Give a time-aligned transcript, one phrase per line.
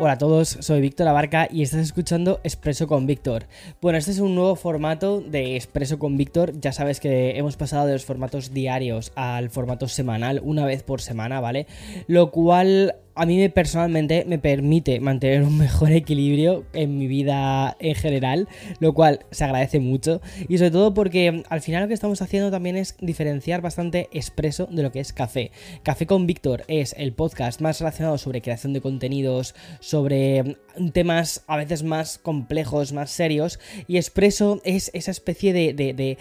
[0.00, 3.46] Hola a todos, soy Víctor Abarca y estás escuchando Expreso con Víctor.
[3.80, 6.52] Bueno, este es un nuevo formato de Expreso con Víctor.
[6.60, 11.00] Ya sabes que hemos pasado de los formatos diarios al formato semanal, una vez por
[11.00, 11.66] semana, ¿vale?
[12.06, 17.94] Lo cual a mí personalmente me permite mantener un mejor equilibrio en mi vida en
[17.94, 18.48] general,
[18.78, 22.50] lo cual se agradece mucho y sobre todo porque al final lo que estamos haciendo
[22.50, 25.50] también es diferenciar bastante expreso de lo que es café.
[25.82, 30.56] Café con Víctor es el podcast más relacionado sobre creación de contenidos, sobre
[30.92, 33.58] temas a veces más complejos, más serios
[33.88, 36.18] y expreso es esa especie de, de de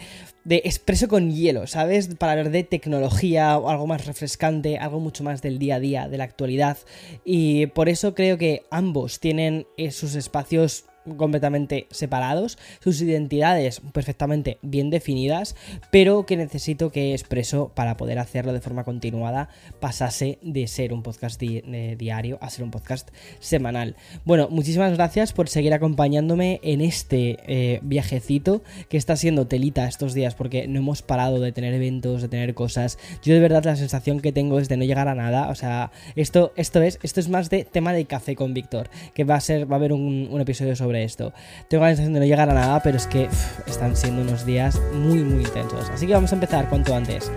[0.49, 2.07] expreso con hielo, ¿sabes?
[2.15, 6.07] Para hablar de tecnología o algo más refrescante, algo mucho más del día a día,
[6.07, 6.77] de la actualidad.
[7.25, 10.85] Y por eso creo que ambos tienen eh, sus espacios
[11.15, 15.55] completamente separados, sus identidades perfectamente bien definidas,
[15.91, 21.03] pero que necesito que Expreso, para poder hacerlo de forma continuada, pasase de ser un
[21.03, 23.95] podcast diario a ser un podcast semanal.
[24.25, 30.13] Bueno, muchísimas gracias por seguir acompañándome en este eh, viajecito que está siendo telita estos
[30.13, 32.97] días, porque no hemos parado de tener eventos, de tener cosas.
[33.23, 35.91] Yo de verdad la sensación que tengo es de no llegar a nada, o sea,
[36.15, 39.41] esto, esto es, esto es más de tema de café con Víctor, que va a
[39.41, 41.33] ser, va a haber un episodio sobre esto.
[41.69, 43.29] Tengo la sensación de no llegar a nada, pero es que
[43.65, 45.89] están siendo unos días muy, muy intensos.
[45.89, 47.31] Así que vamos a empezar cuanto antes.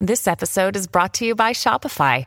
[0.00, 2.26] This episode is brought to you by Shopify.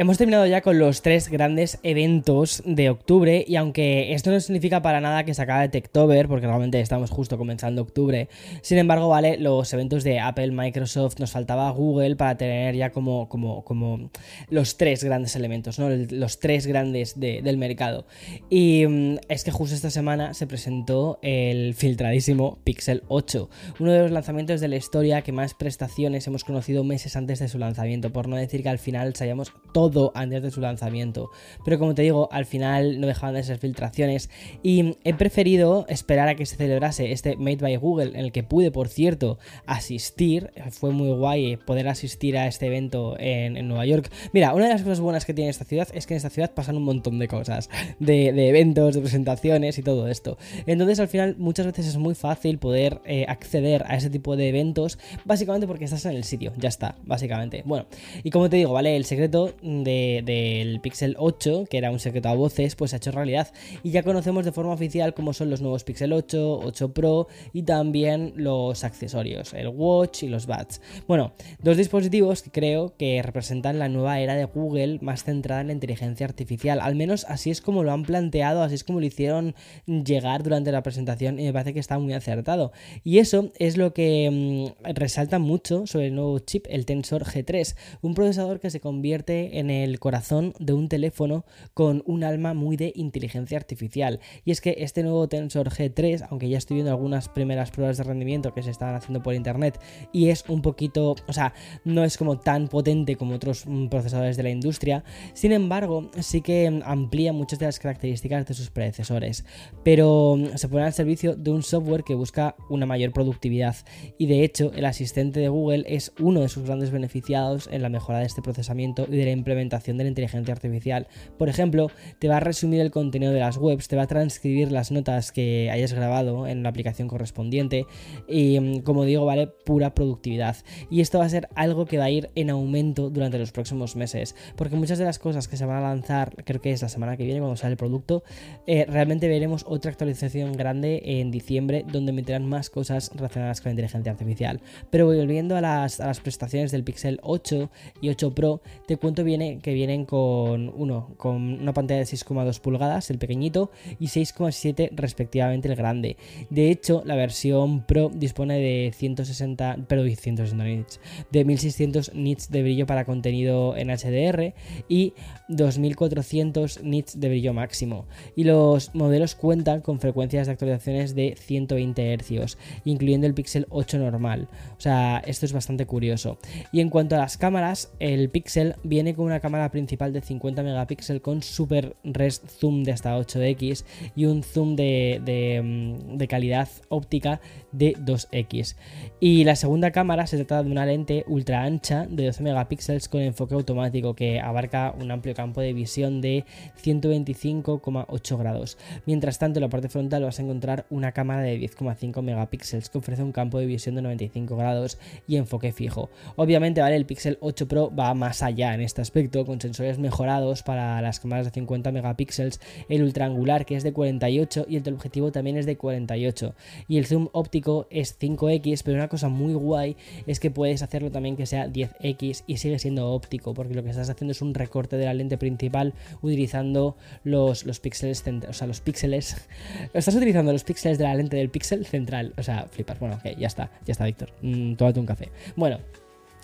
[0.00, 4.80] Hemos terminado ya con los tres grandes eventos de octubre y aunque esto no significa
[4.80, 8.28] para nada que se acabe Techtober, porque realmente estamos justo comenzando octubre,
[8.62, 13.28] sin embargo, vale, los eventos de Apple, Microsoft, nos faltaba Google para tener ya como,
[13.28, 14.08] como, como
[14.50, 15.88] los tres grandes elementos, ¿no?
[15.90, 18.06] Los tres grandes del mercado.
[18.48, 24.02] Y mm, es que justo esta semana se presentó el filtradísimo Pixel 8, uno de
[24.02, 28.12] los lanzamientos de la historia que más prestaciones hemos conocido meses antes de su lanzamiento,
[28.12, 31.30] por no decir que al final sabíamos todo antes de su lanzamiento.
[31.64, 34.30] Pero como te digo, al final no dejaban de ser filtraciones
[34.62, 38.42] y he preferido esperar a que se celebrase este Made by Google, en el que
[38.42, 40.50] pude, por cierto, asistir.
[40.70, 44.10] Fue muy guay poder asistir a este evento en, Nueva York.
[44.32, 46.52] Mira, una de las cosas buenas que tiene esta ciudad es que en esta ciudad
[46.54, 50.38] pasan un montón de cosas, de, eventos, de presentaciones y todo esto.
[50.66, 54.48] Entonces, al final, muchas veces es muy fácil poder eh, acceder a ese tipo de
[54.48, 57.62] eventos, básicamente porque estás en el sitio, ya está, básicamente.
[57.64, 57.86] Bueno,
[58.22, 58.96] y como te digo, ¿vale?
[58.96, 59.54] El secreto
[59.84, 63.52] del Pixel 8, que era un secreto a voces, pues se ha hecho realidad.
[63.82, 67.62] Y ya conocemos de forma oficial cómo son los nuevos Pixel 8, 8 Pro y
[67.62, 70.80] también los accesorios, el Watch y los Buds.
[71.06, 75.68] Bueno, dos dispositivos que creo que representan la nueva era de Google más centrada en
[75.68, 76.80] la inteligencia artificial.
[76.80, 79.54] Al menos así es como lo han planteado, así es como lo hicieron
[79.86, 82.72] llegar durante la presentación y me parece que está muy acertado.
[83.04, 87.76] Y eso es lo que mm, resalta mucho sobre el nuevo chip, el Tensor G3,
[88.02, 92.76] un procesador que se convierte en el corazón de un teléfono con un alma muy
[92.76, 94.20] de inteligencia artificial.
[94.44, 98.04] Y es que este nuevo Tensor G3, aunque ya estoy viendo algunas primeras pruebas de
[98.04, 99.80] rendimiento que se están haciendo por internet
[100.12, 101.52] y es un poquito, o sea,
[101.84, 106.40] no es como tan potente como otros mm, procesadores de la industria, sin embargo, sí
[106.40, 109.44] que amplía muchas de las características de sus predecesores,
[109.84, 113.76] pero mm, se pone al servicio de un software que busca una mayor productividad
[114.16, 117.88] y de hecho el asistente de Google es uno de sus grandes beneficiados en la
[117.88, 121.06] mejora de este procesamiento y de la implementación de la inteligencia artificial.
[121.36, 124.70] Por ejemplo, te va a resumir el contenido de las webs, te va a transcribir
[124.70, 127.86] las notas que hayas grabado en la aplicación correspondiente
[128.28, 130.56] y, mm, como digo, vale pura productividad.
[130.90, 133.96] Y esto va a ser algo que va a ir en aumento durante los próximos
[133.96, 136.88] meses, porque muchas de las cosas que se van a lanzar, creo que es la
[136.88, 138.22] semana que viene cuando sale el producto,
[138.66, 143.72] eh, realmente veremos otra actualización grande en diciembre donde meterán más cosas relacionadas con la
[143.72, 144.60] inteligencia artificial.
[144.90, 147.70] Pero volviendo a las, a las prestaciones del Pixel 8
[148.00, 152.60] y 8 Pro, te cuento bien que vienen con uno, con una pantalla de 6,2
[152.60, 156.16] pulgadas, el pequeñito, y 6,7 respectivamente el grande.
[156.50, 161.00] De hecho, la versión Pro dispone de 160, pero 160 nits,
[161.30, 164.54] de 1600 nits de brillo para contenido en HDR
[164.88, 165.14] y
[165.48, 168.06] 2400 nits de brillo máximo.
[168.36, 173.98] Y los modelos cuentan con frecuencias de actualizaciones de 120 Hz, incluyendo el Pixel 8
[173.98, 174.48] normal.
[174.76, 176.38] O sea, esto es bastante curioso.
[176.72, 180.62] Y en cuanto a las cámaras, el Pixel viene con una cámara principal de 50
[180.62, 183.84] megapíxeles con super res zoom de hasta 8x
[184.16, 187.40] y un zoom de, mm, de calidad óptica
[187.72, 188.76] de 2x.
[189.20, 193.20] Y la segunda cámara se trata de una lente ultra ancha de 12 megapíxeles con
[193.20, 196.44] enfoque automático que abarca un amplio campo de visión de
[196.82, 198.78] 125,8 grados.
[199.06, 202.98] Mientras tanto, en la parte frontal vas a encontrar una cámara de 10,5 megapíxeles que
[202.98, 206.10] ofrece un campo de visión de 95 grados y enfoque fijo.
[206.36, 206.96] Obviamente, ¿vale?
[206.96, 211.18] El Pixel 8 Pro va más allá en este aspecto, con sensores mejorados para las
[211.18, 215.56] cámaras de 50 megapíxeles, el ultra angular que es de 48 y el teleobjetivo también
[215.56, 216.54] es de 48.
[216.86, 221.10] Y el zoom óptico es 5x, pero una cosa muy guay es que puedes hacerlo
[221.10, 224.54] también que sea 10x y sigue siendo óptico, porque lo que estás haciendo es un
[224.54, 229.36] recorte de la lente principal utilizando los, los píxeles, o sea, los píxeles,
[229.94, 233.36] estás utilizando los píxeles de la lente del píxel central, o sea, flipas, bueno, ok,
[233.36, 235.28] ya está, ya está, Víctor, mm, tómate un café.
[235.56, 235.78] Bueno,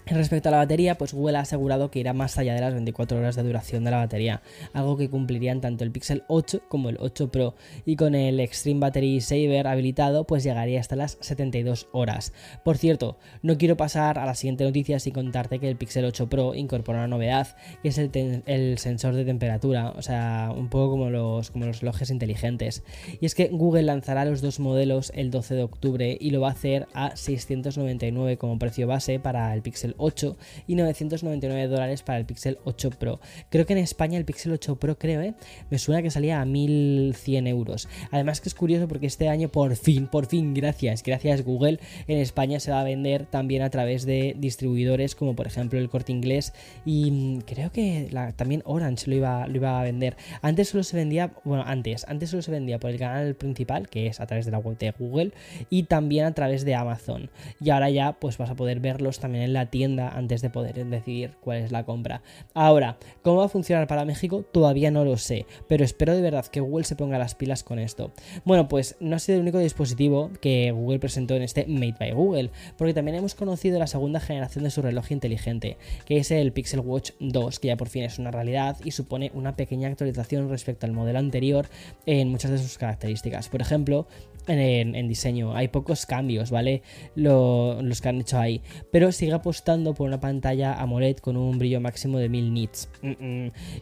[0.07, 3.19] Respecto a la batería, pues Google ha asegurado que irá más allá de las 24
[3.19, 4.43] horas de duración de la batería,
[4.75, 7.55] algo que cumplirían tanto el Pixel 8 como el 8 Pro,
[7.87, 12.35] y con el Extreme Battery Saver habilitado, pues llegaría hasta las 72 horas.
[12.65, 16.29] Por cierto, no quiero pasar a la siguiente noticia sin contarte que el Pixel 8
[16.29, 21.09] Pro incorpora una novedad, que es el, sensor de temperatura, o sea, un poco como
[21.09, 22.83] los, como los relojes inteligentes.
[23.21, 26.49] Y es que Google lanzará los dos modelos el 12 de octubre y lo va
[26.49, 30.37] a hacer a 699 como precio base para el Pixel 8
[30.67, 33.21] y 999 dólares para el Pixel 8 Pro.
[33.51, 35.35] Creo que en España el Pixel 8 Pro, creo, ¿eh?
[35.71, 37.89] me suena que salía a 1100 euros.
[38.11, 42.19] Además que es curioso porque este año por fin, por fin, gracias, gracias Google, en
[42.19, 46.13] España se va a vender también a través de distribuidores como por ejemplo el Corte
[46.13, 46.53] Inglés
[46.85, 50.17] y mm, creo que también Orange lo iba, lo iba a vender.
[50.43, 54.07] Antes solo se vendía, bueno, antes, antes solo se vendía por el canal principal, que
[54.07, 55.33] es a través de la web de Google,
[55.71, 57.31] y también a través de Amazon.
[57.61, 60.85] Y ahora ya pues vas a poder verlos también en la tienda antes de poder
[60.87, 62.23] decidir cuál es la compra.
[62.55, 64.43] Ahora, ¿cómo va a funcionar para México?
[64.43, 67.79] Todavía no lo sé, pero espero de verdad que Google se ponga las pilas con
[67.79, 68.13] esto.
[68.45, 72.13] Bueno, pues no ha sido el único dispositivo que Google presentó en este Made by
[72.13, 75.77] Google, porque también hemos conocido la segunda generación de su reloj inteligente,
[76.07, 79.31] que es el Pixel Watch 2, que ya por fin es una realidad y supone
[79.35, 81.67] una pequeña actualización respecto al modelo anterior
[82.07, 83.49] en muchas de sus características.
[83.49, 84.07] Por ejemplo,
[84.47, 85.55] en, diseño.
[85.55, 86.83] Hay pocos cambios, ¿vale?
[87.15, 88.63] los que han hecho ahí.
[88.91, 92.89] Pero sigue apostando por una pantalla AMOLED con un brillo máximo de 1000 nits.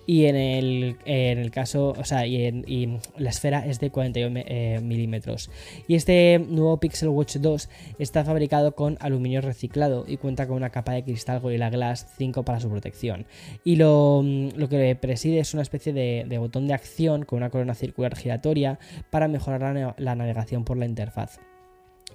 [0.06, 4.80] Y en el, en el caso, o sea, y, la esfera es de 41 eh,
[4.82, 5.50] milímetros.
[5.86, 7.68] Y este nuevo Pixel Watch 2
[7.98, 12.42] está fabricado con aluminio reciclado y cuenta con una capa de cristal Gorilla Glass 5
[12.44, 13.26] para su protección.
[13.64, 17.50] Y lo, lo que preside es una especie de, de, botón de acción con una
[17.50, 18.78] corona circular giratoria
[19.10, 21.38] para mejorar la navegación por la interfaz.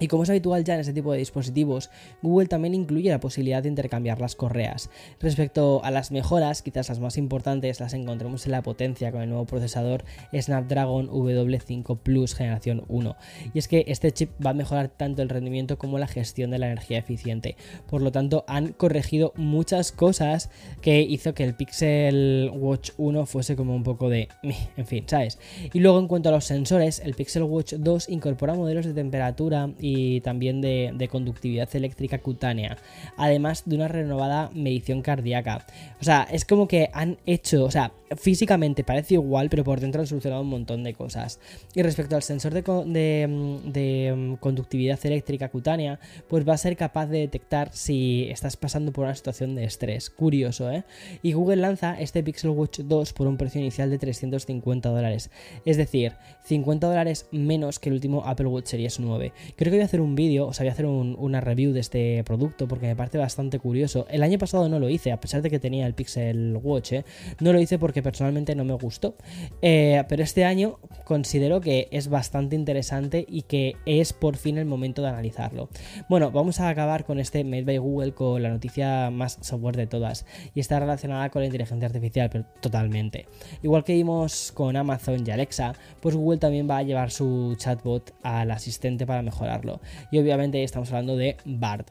[0.00, 1.90] Y como es habitual ya en este tipo de dispositivos,
[2.22, 4.90] Google también incluye la posibilidad de intercambiar las correas.
[5.20, 9.28] Respecto a las mejoras, quizás las más importantes las encontremos en la potencia con el
[9.28, 13.16] nuevo procesador Snapdragon W5 Plus generación 1.
[13.54, 16.58] Y es que este chip va a mejorar tanto el rendimiento como la gestión de
[16.58, 17.56] la energía eficiente.
[17.88, 20.50] Por lo tanto, han corregido muchas cosas
[20.80, 24.28] que hizo que el Pixel Watch 1 fuese como un poco de...
[24.76, 25.38] En fin, ¿sabes?
[25.72, 29.70] Y luego en cuanto a los sensores, el Pixel Watch 2 incorpora modelos de temperatura
[29.78, 32.76] y y también de, conductividad eléctrica cutánea,
[33.16, 35.66] además de una renovada medición cardíaca.
[36.00, 40.00] O sea, es como que han hecho, o sea, físicamente parece igual, pero por dentro
[40.00, 41.40] han solucionado un montón de cosas.
[41.74, 47.18] Y respecto al sensor de, mm, conductividad eléctrica cutánea, pues va a ser capaz de
[47.20, 50.10] detectar si estás pasando por una situación de estrés.
[50.10, 50.84] Curioso, ¿eh?
[51.22, 55.30] Y Google lanza este Pixel Watch 2 por un precio inicial de 350 dólares.
[55.64, 56.12] Es decir,
[56.44, 59.32] 50 dólares menos que el último Apple Watch Series 9.
[59.56, 61.80] Creo que voy a hacer un vídeo, o sea, voy a hacer una review de
[61.80, 64.06] este producto porque me parece bastante curioso.
[64.10, 67.04] El año pasado no lo hice, a pesar de que tenía el Pixel Watch, ¿eh?
[67.40, 69.16] No lo hice porque personalmente no me gustó.
[69.62, 74.66] Eh, pero este año considero que es bastante interesante y que es por fin el
[74.66, 75.68] momento de analizarlo.
[76.08, 79.86] Bueno, vamos a acabar con este Made by Google con la noticia más software de
[79.86, 83.26] todas y está relacionada con la inteligencia artificial, pero totalmente.
[83.62, 88.14] Igual que vimos con Amazon y Alexa, pues Google también va a llevar su chatbot
[88.22, 89.80] al asistente para mejorarlo.
[90.10, 91.90] Y obviamente estamos hablando de BART.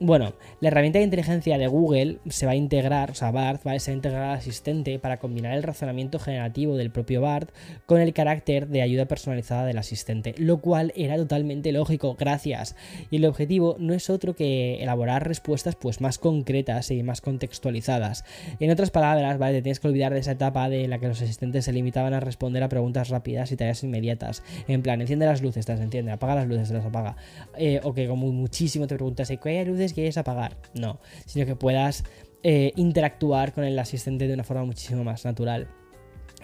[0.00, 3.68] Bueno, la herramienta de inteligencia de Google se va a integrar, o sea, BART se
[3.68, 7.50] va a integrar al asistente para combinar el razonamiento generativo del propio BART
[7.86, 12.74] con el carácter de ayuda personalizada del asistente, lo cual era totalmente lógico, gracias.
[13.10, 18.24] Y el objetivo no es otro que elaborar respuestas pues más concretas y más contextualizadas.
[18.58, 19.58] En otras palabras, ¿vale?
[19.58, 22.20] Te tienes que olvidar de esa etapa de la que los asistentes se limitaban a
[22.20, 24.42] responder a preguntas rápidas y tareas inmediatas.
[24.66, 27.16] En plan, enciende las luces, te las enciende, apaga las luces, te las apaga.
[27.56, 30.56] Eh, o que como muchísimo te preguntas, ¿qué hay luces quieres apagar?
[30.74, 32.04] No, sino que puedas
[32.42, 35.68] eh, interactuar con el asistente de una forma muchísimo más natural.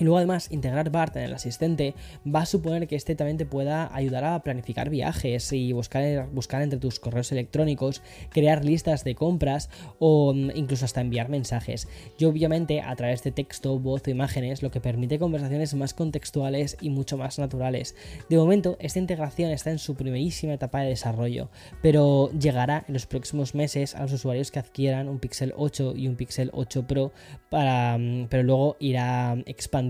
[0.01, 1.95] Y luego además integrar BART en el asistente
[2.27, 6.63] va a suponer que este también te pueda ayudar a planificar viajes y buscar, buscar
[6.63, 11.87] entre tus correos electrónicos, crear listas de compras o mm, incluso hasta enviar mensajes.
[12.19, 16.79] Y obviamente a través de texto, voz o imágenes, lo que permite conversaciones más contextuales
[16.81, 17.95] y mucho más naturales.
[18.31, 21.51] De momento, esta integración está en su primerísima etapa de desarrollo,
[21.83, 26.09] pero llegará en los próximos meses a los usuarios que adquieran un Pixel 8 y
[26.09, 27.13] un Pixel 8 Pro,
[27.51, 29.90] para, mm, pero luego irá expandiendo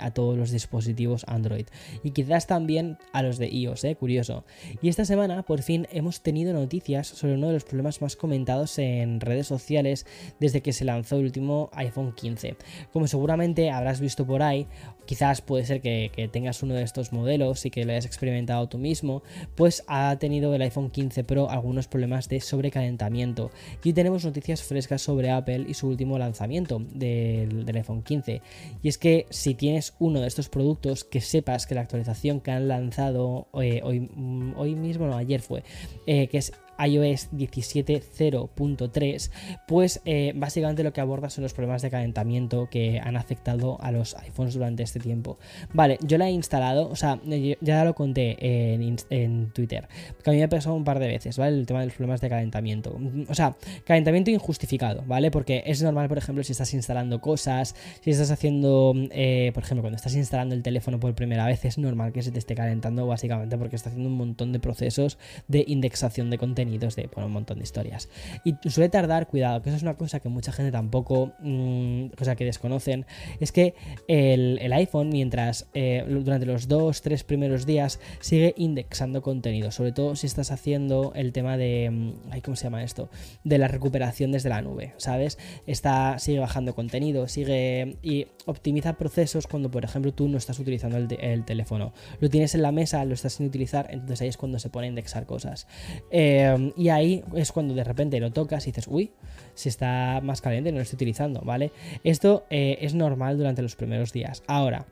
[0.00, 1.66] a todos los dispositivos Android
[2.04, 3.96] y quizás también a los de iOS, ¿eh?
[3.96, 4.44] curioso.
[4.80, 8.78] Y esta semana por fin hemos tenido noticias sobre uno de los problemas más comentados
[8.78, 10.06] en redes sociales
[10.38, 12.56] desde que se lanzó el último iPhone 15.
[12.92, 14.66] Como seguramente habrás visto por ahí,
[15.06, 18.78] quizás puede ser que, tengas uno de estos modelos y que lo hayas experimentado tú
[18.78, 19.22] mismo,
[19.56, 23.50] pues ha tenido el iPhone 15 Pro algunos problemas de sobrecalentamiento.
[23.82, 28.42] Y tenemos noticias frescas sobre Apple y su último lanzamiento del, del iPhone 15.
[28.82, 32.50] Y es que si tienes uno de estos productos, que sepas que la actualización que
[32.50, 35.64] han lanzado eh, hoy, mm, hoy mismo, no, ayer fue,
[36.06, 36.52] eh, que es
[36.86, 39.30] iOS 17.0.3,
[39.66, 43.90] pues eh, básicamente lo que aborda son los problemas de calentamiento que han afectado a
[43.92, 45.38] los iPhones durante este tiempo.
[45.72, 47.20] Vale, yo la he instalado, o sea,
[47.60, 48.36] ya lo conté
[48.74, 49.88] en, en Twitter,
[50.22, 51.56] que a mí me ha pasado un par de veces, ¿vale?
[51.58, 52.98] El tema de los problemas de calentamiento.
[53.28, 55.30] O sea, calentamiento injustificado, ¿vale?
[55.30, 59.82] Porque es normal, por ejemplo, si estás instalando cosas, si estás haciendo, eh, por ejemplo,
[59.82, 63.06] cuando estás instalando el teléfono por primera vez, es normal que se te esté calentando
[63.06, 65.18] básicamente porque está haciendo un montón de procesos
[65.48, 68.08] de indexación de contenido de un montón de historias.
[68.44, 72.36] Y suele tardar, cuidado, que eso es una cosa que mucha gente tampoco, mm, cosa
[72.36, 73.06] que desconocen,
[73.40, 73.74] es que
[74.08, 80.16] el, iPhone, mientras eh, durante los dos, tres primeros días, sigue indexando contenido, sobre todo
[80.16, 83.08] si estás haciendo el tema de, mm, ay, ¿cómo se llama esto?
[83.44, 85.38] De la recuperación desde la nube, ¿sabes?
[85.66, 90.96] Está, sigue bajando contenido, sigue y optimiza procesos cuando, por ejemplo, tú no estás utilizando
[90.96, 91.92] el, el teléfono.
[92.20, 94.86] Lo tienes en la mesa, lo estás sin utilizar, entonces ahí es cuando se pone
[94.86, 95.66] a indexar cosas.
[96.10, 99.10] Eh, y ahí es cuando de repente lo tocas y dices, uy,
[99.54, 101.72] si está más caliente, no lo estoy utilizando, ¿vale?
[102.04, 104.42] Esto eh, es normal durante los primeros días.
[104.46, 104.86] Ahora,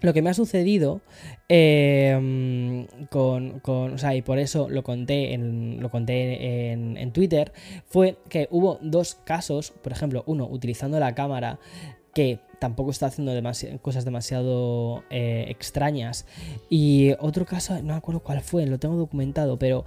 [0.00, 1.00] lo que me ha sucedido
[1.48, 7.52] em, con, o sea, y por eso lo conté en, lo conté en, Twitter,
[7.86, 11.58] fue que hubo dos casos, por ejemplo, uno utilizando la cámara
[12.14, 13.32] que tampoco está haciendo
[13.80, 16.26] cosas demasiado eh, extrañas
[16.68, 19.84] y otro caso, no me acuerdo cuál fue, lo tengo documentado, pero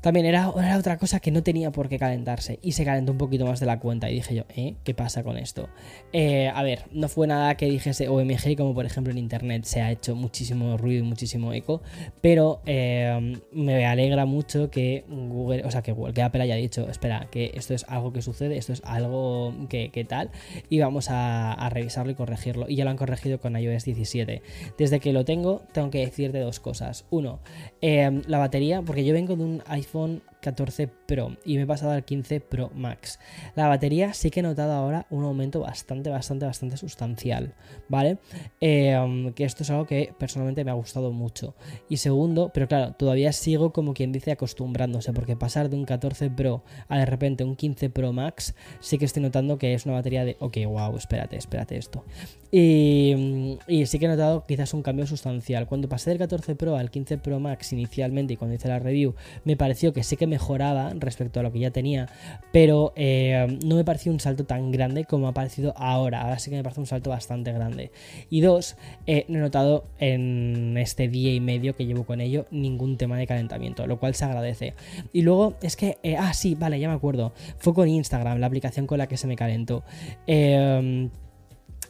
[0.00, 3.46] también era, otra cosa que no tenía por qué calentarse y se calentó un poquito
[3.46, 4.74] más de la cuenta y dije yo, ¿eh?
[4.84, 5.68] ¿Qué pasa con esto?
[6.12, 9.80] Eh, a ver, no fue nada que dijese OMG como por ejemplo en internet se
[9.82, 11.82] ha hecho muchísimo ruido y muchísimo eco,
[12.20, 16.88] pero eh, me alegra mucho que Google, o sea, que Google, que Apple haya dicho,
[16.88, 20.30] espera, que esto es algo que sucede, esto es algo que, tal
[20.68, 22.66] y vamos a, a revisarlo y corregirlo.
[22.68, 24.42] Y ya lo han corregido con iOS 17.
[24.78, 27.04] Desde que lo tengo, tengo que decirte dos cosas.
[27.10, 27.40] Uno,
[27.80, 31.66] eh, la batería, porque yo vengo de un iPhone iPhone 14 Pro y me he
[31.66, 33.18] pasado al 15 Pro Max.
[33.54, 37.54] La batería sí que he notado ahora un aumento bastante, bastante, bastante sustancial,
[37.88, 38.18] ¿vale?
[38.60, 41.54] Em, que esto es algo que personalmente me ha gustado mucho.
[41.88, 46.30] Y segundo, pero claro, todavía sigo como quien dice acostumbrándose, porque pasar de un 14
[46.30, 49.94] Pro a de repente un 15 Pro Max, sí que estoy notando que es una
[49.94, 52.04] batería de, ok, wow, espérate, espérate esto.
[52.52, 55.66] Y, y sí que he notado quizás un cambio sustancial.
[55.66, 59.14] Cuando pasé del 14 Pro al 15 Pro Max inicialmente y cuando hice la review,
[59.44, 62.08] me pareció que sí que mejoraba respecto a lo que ya tenía,
[62.52, 66.22] pero eh, no me pareció un salto tan grande como ha parecido ahora.
[66.22, 67.90] Ahora sí que me parece un salto bastante grande.
[68.30, 72.46] Y dos, eh, no he notado en este día y medio que llevo con ello
[72.50, 74.74] ningún tema de calentamiento, lo cual se agradece.
[75.12, 77.32] Y luego es que, eh, ah, sí, vale, ya me acuerdo.
[77.58, 79.84] Fue con Instagram, la aplicación con la que se me calentó.
[80.26, 81.10] Eh,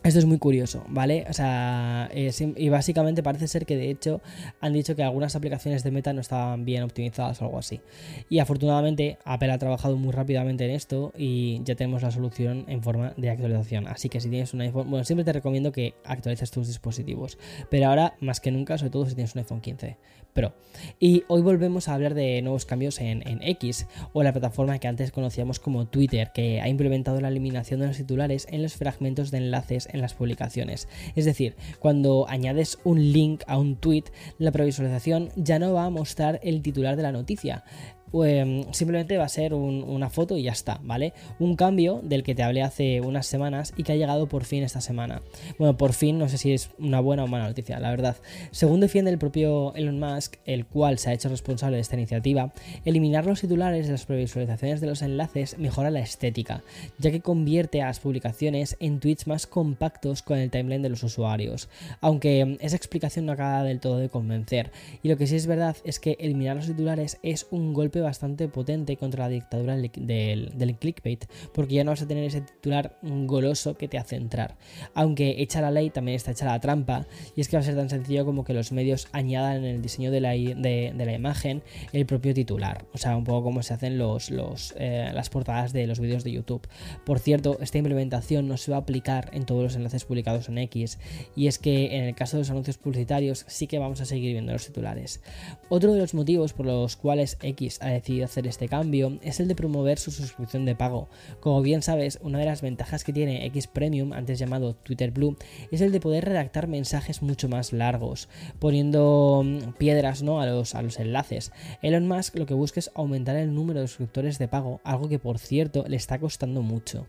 [0.02, 1.26] Esto es muy curioso, ¿vale?
[1.28, 4.22] O sea, y básicamente parece ser que de hecho
[4.62, 7.82] han dicho que algunas aplicaciones de Meta no estaban bien optimizadas o algo así.
[8.30, 12.82] Y afortunadamente Apple ha trabajado muy rápidamente en esto y ya tenemos la solución en
[12.82, 13.88] forma de actualización.
[13.88, 17.36] Así que si tienes un iPhone, bueno, siempre te recomiendo que actualices tus dispositivos.
[17.68, 19.98] Pero ahora, más que nunca, sobre todo si tienes un iPhone 15
[20.32, 20.54] Pro.
[21.00, 24.86] Y hoy volvemos a hablar de nuevos cambios en, en X o la plataforma que
[24.86, 29.30] antes conocíamos como Twitter, que ha implementado la eliminación de los titulares en los fragmentos
[29.30, 30.88] de enlaces en las publicaciones.
[31.14, 34.04] Es decir, cuando añades un link a un tweet,
[34.38, 37.64] la previsualización ya no va a mostrar el titular de la noticia.
[38.12, 41.12] Em, simplemente va a ser una foto y ya está, ¿vale?
[41.38, 44.64] Un cambio del que te hablé hace unas semanas y que ha llegado por fin
[44.64, 45.22] esta semana.
[45.58, 48.16] Bueno, por fin, no sé si es una buena o mala noticia, la verdad.
[48.50, 52.52] Según defiende el propio Elon Musk, el cual se ha hecho responsable de esta iniciativa,
[52.84, 56.62] eliminar los titulares de las previsualizaciones de los enlaces mejora la estética,
[56.98, 61.04] ya que convierte a las publicaciones en tweets más compactos con el timeline de los
[61.04, 61.68] usuarios.
[62.00, 64.72] Aunque em, esa explicación no acaba del todo de convencer.
[65.02, 68.48] Y lo que sí es verdad es que eliminar los titulares es un golpe bastante
[68.48, 73.74] potente contra la dictadura del, clickbait, porque ya no vas a tener ese titular goloso
[73.76, 74.56] que te hace entrar.
[74.94, 77.76] Aunque hecha la ley, también está hecha la trampa, y es que va a ser
[77.76, 82.34] tan sencillo como que los medios añadan en el diseño de la, imagen el propio
[82.34, 84.30] titular, o sea, un poco como se hacen los
[84.76, 86.66] eh, las portadas de los vídeos de YouTube.
[87.04, 90.58] Por cierto, esta implementación no se va a aplicar en todos los enlaces publicados en
[90.58, 90.98] X,
[91.36, 94.32] y es que en el caso de los anuncios publicitarios sí que vamos a seguir
[94.32, 95.20] viendo los titulares.
[95.68, 99.48] Otro de los motivos por los cuales X ha decidido hacer este cambio es el
[99.48, 101.08] de promover su suscripción de pago.
[101.40, 105.36] Como bien sabes, una de las ventajas que tiene X Premium, antes llamado Twitter Blue,
[105.70, 108.28] es el de poder redactar mensajes mucho más largos,
[108.58, 110.40] poniendo mm, piedras ¿no?
[110.40, 111.52] a, los, a los enlaces.
[111.82, 115.18] Elon Musk lo que busca es aumentar el número de suscriptores de pago, algo que
[115.18, 117.06] por cierto le está costando mucho.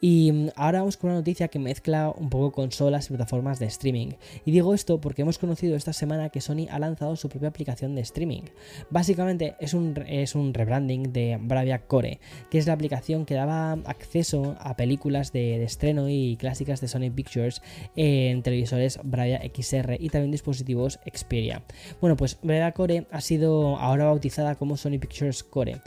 [0.00, 3.66] Y mm, ahora vamos con una noticia que mezcla un poco consolas y plataformas de
[3.66, 4.12] streaming.
[4.44, 7.94] Y digo esto porque hemos conocido esta semana que Sony ha lanzado su propia aplicación
[7.94, 8.42] de streaming.
[8.90, 13.72] Básicamente es un, es un rebranding de Bravia Core, que es la aplicación que daba
[13.84, 17.62] acceso a películas de, estreno y clásicas de Sony Pictures
[17.96, 21.62] en televisores Bravia XR y también dispositivos Xperia.
[22.00, 25.80] Bueno, pues Bravia Core ha sido ahora bautizada como Sony Pictures Core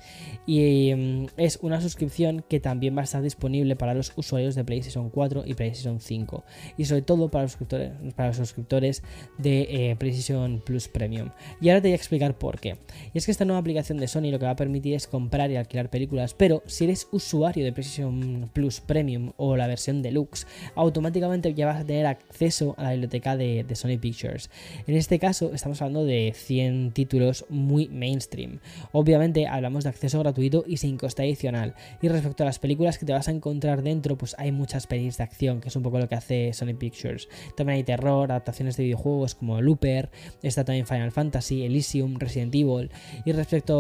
[0.46, 4.64] y mm, es una suscripción que también va a estar disponible para los usuarios de
[4.64, 6.44] PlayStation 4 y PlayStation 5
[6.78, 9.04] y sobre todo para los suscriptores, para suscriptores
[9.38, 11.30] de eh, PlayStation Plus Premium.
[11.62, 12.78] Y ahora te voy a explicar por qué.
[13.14, 15.52] Y es que esta nueva aplicación de Sony lo que va a permitir es comprar
[15.52, 20.48] y alquilar películas, pero si eres usuario de PlayStation Plus Premium o la versión deluxe,
[20.76, 24.50] automáticamente ya vas a tener acceso a la biblioteca de, Sony Pictures.
[24.88, 28.60] En este caso estamos hablando de 100 títulos muy mainstream.
[28.92, 31.76] Obviamente hablamos de acceso gratuito y sin coste adicional.
[32.02, 35.18] Y respecto a las películas que te vas a encontrar dentro, pues hay muchas pelis
[35.18, 37.28] de acción, que es un poco lo que hace Sony Pictures.
[37.58, 40.10] También hay terror, adaptaciones de videojuegos como Looper,
[40.42, 42.90] está también Final Fantasy, Elysium, Resident Evil.
[43.26, 43.76] Y respecto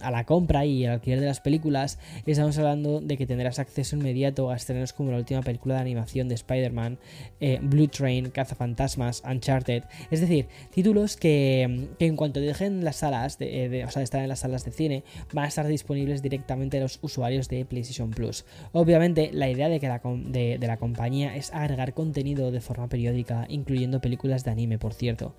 [0.00, 3.96] a la compra y al alquiler de las películas, estamos hablando de que tendrás acceso
[3.96, 6.98] inmediato a estrenos como la última película de animación de Spider-Man,
[7.40, 9.84] eh, Blue Train, Cazafantasmas, Uncharted.
[10.10, 14.28] Es decir, títulos que, en cuanto dejen las salas, de, eh, o sea, estar en
[14.28, 18.44] las salas de cine, van a estar disponibles directamente a los usuarios de PlayStation Plus.
[18.72, 23.46] Obviamente, la idea de, que la, de la compañía es agregar contenido de forma periódica,
[23.48, 25.34] incluyendo películas de anime, por cierto.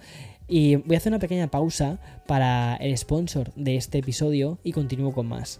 [0.47, 5.13] Y voy a hacer una pequeña pausa para el sponsor de este episodio y continúo
[5.13, 5.59] con más.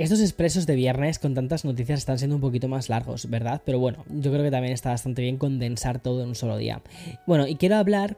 [0.00, 3.60] Estos expresos de viernes con tantas noticias están siendo un poquito más largos, ¿verdad?
[3.66, 6.80] Pero bueno, yo creo que también está bastante bien condensar todo en un solo día.
[7.26, 8.16] Bueno, y quiero hablar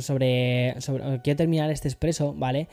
[0.00, 2.68] sobre, sobre quiero terminar este expreso, ¿vale?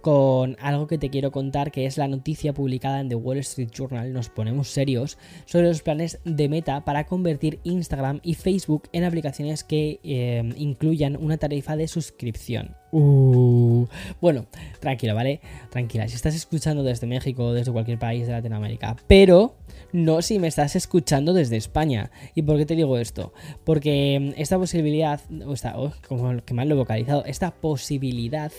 [0.00, 3.70] Con algo que te quiero contar, que es la noticia publicada en The Wall Street
[3.70, 9.04] Journal, nos ponemos serios, sobre los planes de Meta para convertir Instagram y Facebook en
[9.04, 12.74] aplicaciones que eh, incluyan una tarifa de suscripción.
[12.90, 13.51] Uh
[14.20, 14.46] Bueno,
[14.80, 15.40] tranquilo, ¿vale?
[15.70, 19.56] Tranquila, si estás escuchando desde México o desde cualquier país de Latinoamérica, pero
[19.92, 22.10] no si me estás escuchando desde España.
[22.34, 23.32] ¿Y por qué te digo esto?
[23.64, 28.52] Porque mm, esta posibilidad, o oh, como que mal lo he vocalizado, esta posibilidad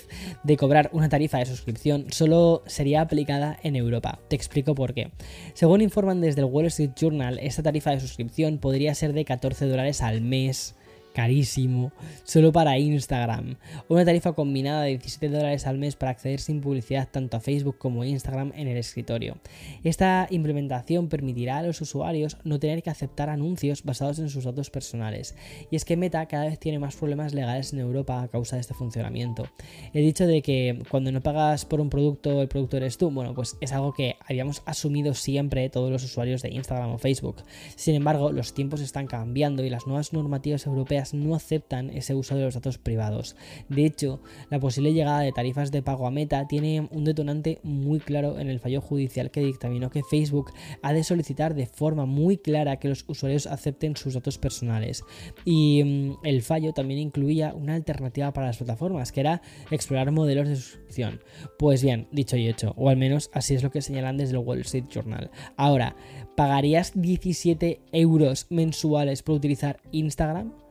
[0.43, 4.19] de cobrar una tarifa de suscripción solo sería aplicada en Europa.
[4.27, 5.11] Te explico por qué.
[5.53, 9.67] Según informan desde el Wall Street Journal, esta tarifa de suscripción podría ser de 14
[9.67, 10.75] dólares al mes
[11.13, 11.91] carísimo,
[12.23, 13.55] solo para Instagram.
[13.87, 17.77] Una tarifa combinada de 17 dólares al mes para acceder sin publicidad tanto a Facebook
[17.77, 19.37] como Instagram en el escritorio.
[19.83, 24.69] Esta implementación permitirá a los usuarios no tener que aceptar anuncios basados en sus datos
[24.69, 25.35] personales.
[25.71, 28.61] Y es que Meta cada vez tiene más problemas legales en Europa a causa de
[28.61, 29.47] este funcionamiento.
[29.93, 33.33] El dicho de que cuando no pagas por un producto, el producto eres tú, bueno,
[33.33, 37.43] pues es algo que habíamos asumido siempre todos los usuarios de Instagram o Facebook.
[37.75, 42.35] Sin embargo, los tiempos están cambiando y las nuevas normativas europeas no aceptan ese uso
[42.35, 43.35] de los datos privados.
[43.67, 47.99] De hecho, la posible llegada de tarifas de pago a Meta tiene un detonante muy
[47.99, 52.37] claro en el fallo judicial que dictaminó que Facebook ha de solicitar de forma muy
[52.37, 55.03] clara que los usuarios acepten sus datos personales.
[55.45, 60.47] Y mm, el fallo también incluía una alternativa para las plataformas, que era explorar modelos
[60.47, 61.21] de suscripción.
[61.57, 64.43] Pues bien, dicho y hecho, o al menos así es lo que señalan desde el
[64.43, 65.31] Wall Street Journal.
[65.57, 65.95] Ahora,
[66.35, 70.62] ¿pagarías 17 euros mensuales por utilizar Instagram?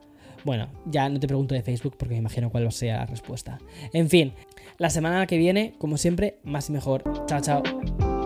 [0.44, 3.58] Bueno, ya no te pregunto de Facebook porque me imagino cuál sea la respuesta.
[3.92, 4.32] En fin,
[4.78, 7.02] la semana que viene, como siempre, más y mejor.
[7.26, 8.21] Chao, chao.